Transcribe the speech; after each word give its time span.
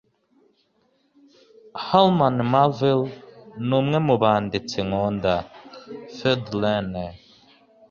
Herman 1.85 2.37
Melville 2.51 3.11
numwe 3.67 3.97
mubanditsi 4.07 4.77
nkunda. 4.87 5.33
(FeuDRenais) 6.15 7.15